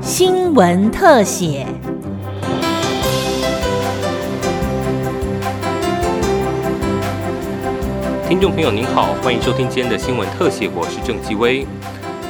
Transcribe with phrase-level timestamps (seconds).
[0.00, 1.66] 新闻特写。
[8.28, 11.66] 听众朋友您好，欢迎收听今天的新闻特写，我是郑继威。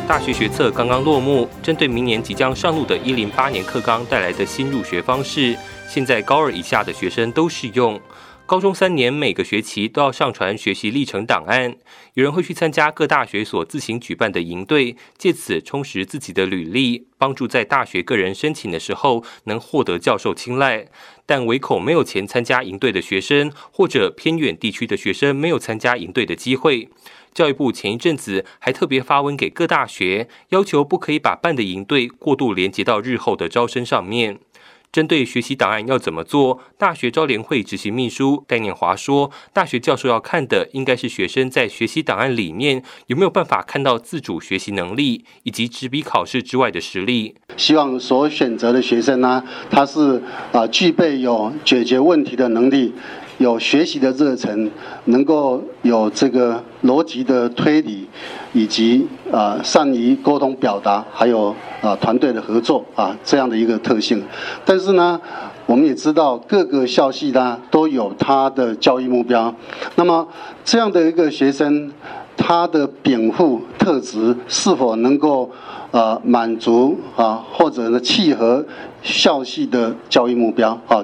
[0.06, 5.56] 大学学测刚刚落幕，针对明年即将上路的一零八年课纲带来的新入学方式，
[5.88, 7.98] 现在高二以下的学生都适用。
[8.46, 11.76] 高中三年每个学期都要上传学习历程档案，
[12.12, 20.88] 有人会去参加各大学所自行举办的营队，借此充实自己的履历，帮助在大学个人申请的时候能获得教授青睐。
[21.24, 26.90] 但唯恐没有钱参加营队的学生，或者偏远地区的学生没有参加营队的机会。
[27.32, 34.38] 教育部前一阵子还特别发文给各大学，要求不可以把办的营队过度连接到日后的招生上面。
[34.94, 47.34] 针对学习档案要怎么做，大学招联会执行秘书戴念华说：“大学教授要看的应该是学生在学习档案里面有没有办法看到自主学习能力，以及纸笔考试之外的实力。
[47.56, 50.22] 希望所选择的学生呢，他是
[50.52, 52.94] 啊具备有解决问题的能力。”
[53.38, 54.70] 有学习的热忱，
[55.06, 58.08] 能够有这个逻辑的推理，
[58.52, 64.22] 以及啊善于沟通表达，还有啊团队的合作啊这样的一个特性。
[64.64, 65.20] 但是呢，
[65.66, 69.54] 我们也知道各个校系呢都有他的教育目标。
[69.96, 70.26] 那么
[70.64, 71.90] 这样的一个学生，
[72.36, 75.50] 他的禀赋特质是否能够？
[75.94, 78.66] 呃，满足啊，或者呢，契合
[79.00, 80.98] 校系的教育目标啊。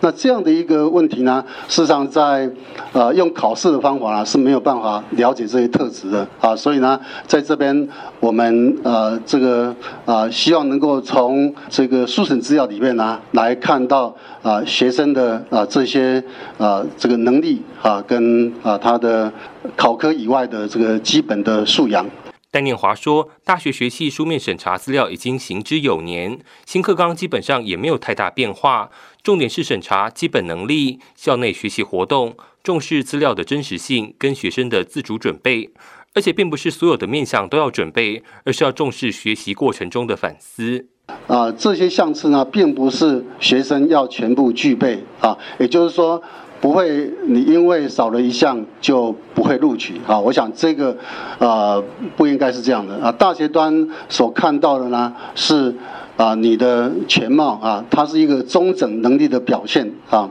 [0.00, 2.50] 那这样的一个问题呢，事实上在
[2.92, 6.54] 呃用考试的方法呢是没有办法了解这些特质的啊。
[6.54, 7.88] 所以呢，在这边
[8.20, 16.22] 我们呃这个啊，希望能够从这个书审资料里面呢来看到啊学生的啊这些
[16.58, 19.32] 啊这个能力啊跟啊他的
[19.74, 22.04] 考科以外的这个基本的素养。
[22.50, 28.90] 戴念华说：“大学学系书面审查资料已经行之有年，新课纲基本上也没有太大变化。
[29.22, 35.70] 重点是审查基本能力、校内学习活动，重视资料的真实性跟学生的自主准备。
[36.14, 40.86] 而且，并不是所有的面向都要准备，而是要重视学习过程中的反思。
[41.26, 46.22] 啊，这些项次呢，并不是学生要全部具备啊，也就是说。”
[46.60, 50.18] 不会，你因为少了一项就不会录取啊？
[50.18, 50.96] 我想这个，
[51.38, 51.82] 呃，
[52.16, 53.12] 不应该是这样的啊。
[53.12, 55.74] 大学端所看到的呢，是
[56.16, 60.28] 啊你的全貌啊，它是一个中整能力的表现啊。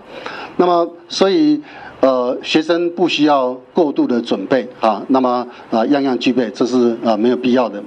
[0.58, 1.62] 那么，所以
[2.02, 5.02] 呃，学生不需要过度的准备啊。
[5.08, 7.82] 那么啊，样样具备，这是啊没有必要的。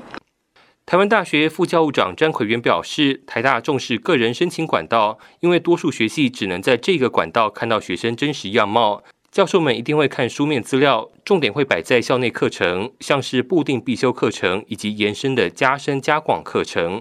[0.90, 9.04] 台湾大学副教务长詹奎元表示，台大重视个人申请管道，因为多数学系只能在这个管道看到学生真实样貌。
[9.30, 17.00] 教授们一定会看书面资料，重点会摆在校内课程，像是固定必修课程以及延伸的加深加广课程。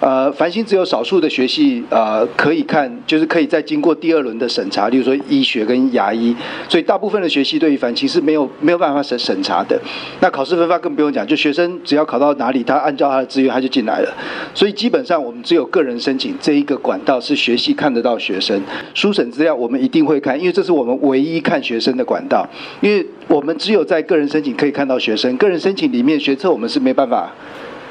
[0.00, 6.34] 呃，繁星只有少数的学系呃可以看，就是可以再经过第二轮的审查，例如说医学跟牙医，
[6.68, 9.80] 所以大部分的学系对于繁星是没有没有办法审审查的。
[10.20, 14.12] 那考试分发更不用讲，就学生只要考到哪里，他按照他的资源他就进来了。
[14.52, 18.60] 所以基本上我们只有个人申请这一个管道是学系看得到学生，
[18.94, 21.62] 书审资料我们一定会看，因为这是我们唯一看。
[21.68, 22.48] 学生的管道，
[22.80, 27.30] 因为我们只有在个人申请可以看到学生，个人申请里面学测我们是没办法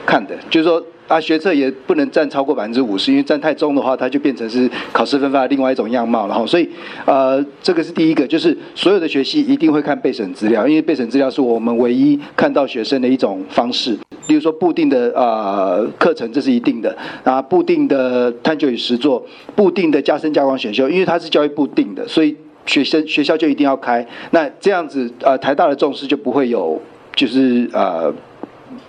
[0.04, 6.68] 看的，就是说啊学测也不能占超过百分之五十，因为占太重的话，它就变成是考试分发的另外一种样貌，然后所以
[7.06, 13.92] 呃这个是第一个，就是所有的学系一定会看备审资料，因为备审资料是我们唯一看到学生的一种方式，
[14.28, 22.36] 例如说固定的啊课程这是一定的啊固定的探究与实作，固定的加深加广选修，因为它是教育部定的，所以。
[22.68, 26.80] 学生学校就一定要开，那这样子呃台大的重视就不会有，
[27.16, 28.14] 就是呃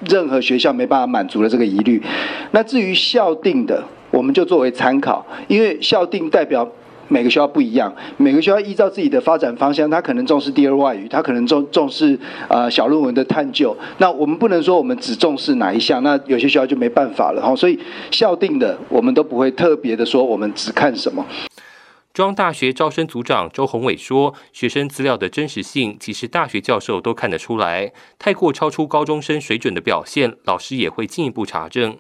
[0.06, 2.02] 任何学校没办法满足的这个疑虑。
[2.50, 6.68] 那至于校定的，我们就作为参考，因为校定代表
[7.06, 12.18] 每个学校不一样，每个学校依照自己的发展方向，他可能重视第二外语，他可能重重视
[12.48, 13.74] 呃小论文的探究。
[13.98, 17.54] 那我们不能说我们只重视哪一项，那有些学校就没办法了哈。
[17.54, 17.78] 所以
[18.10, 21.24] 校定的我们都不会特别的说我们只看什么。
[22.18, 27.92] 中央大学招生组长周宏伟说：“学生资料的真实性，其实大学教授都看得出来。
[28.18, 31.96] 太过超出高中生水准的表现，老师也会进一步查证。”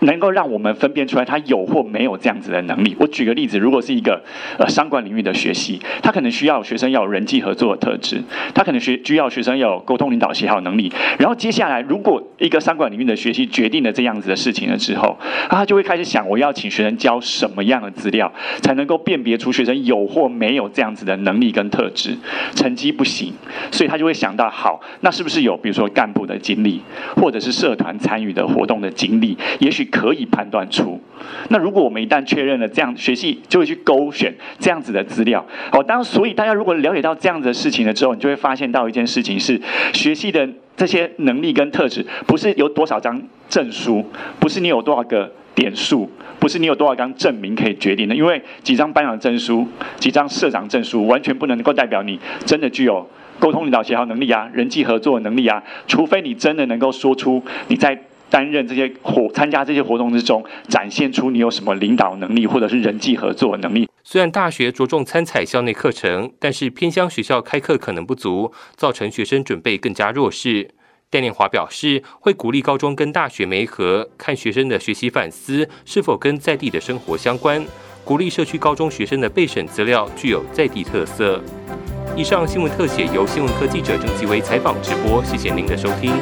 [0.00, 2.96] 能够让我们分辨出来他有或没有这样子的能力。
[3.00, 4.22] 我举个例子，如果是一个
[4.58, 8.22] 呃商管领域的学习，他可能需要学生要有人际合作的特质，
[8.54, 10.92] 他可能学需要学生要有沟通领导协调能力。
[11.18, 15.18] 然后接下来，如果一个商管领域的学习决定了这样子的事情了之后，
[15.50, 22.16] 他就会开始想，我要请学生教什么样的资料，才能够辨别出学生有或没有这样子的能力跟特质，
[22.54, 23.32] 成绩不行，
[23.72, 26.80] 所以他就会想到，好，那是不是有比如说干部的经历，
[27.16, 29.87] 或者是社团参与的活动的经历，也许。
[29.90, 31.00] 可以判断出，
[31.50, 35.44] 那如果我们一旦确认了这样，学系就会去勾选这样子的资料。
[35.72, 39.60] 哦，当所以大家如果了解到这样子的事情了之后，你就会发现到一件事情是，
[39.92, 44.04] 学系的这些能力跟特质，不是有多少张证书，
[44.38, 48.14] 不是你有多少个点数，不是你有多少张证明可以决定的。
[48.14, 53.08] 因为几张班长证书、几张社长证书，完全不能够代表你真的具有
[53.38, 57.98] 沟通领导协调能力啊、人际合作能力啊，除非你真的能够说出你在。
[58.30, 63.88] 担任这些活参加这些活动之中，展现出你有什么领导能力或者是人际合作能力。
[64.04, 70.70] 虽然大学着重参采校内课程，但是偏乡学校开课可能不足，造成学生准备更加弱势。
[71.10, 77.64] 戴念华表示，会鼓励高中跟大学媒合，看学生的学习反思是否跟在地的生活相关，
[78.04, 81.42] 鼓励社区高中学生的备审资料具有在地特色。
[82.16, 86.12] 以上新闻特写由新闻科记者郑继威采访直播，谢谢您的收听。